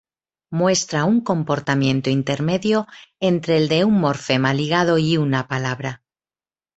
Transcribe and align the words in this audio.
Muestra 0.49 1.05
un 1.05 1.21
comportamiento 1.21 2.09
intermedio 2.09 2.87
entre 3.19 3.57
el 3.57 3.69
de 3.69 3.85
un 3.85 4.01
morfema 4.01 4.51
ligado 4.51 4.97
y 4.97 5.17
una 5.17 5.47
palabra. 5.47 6.01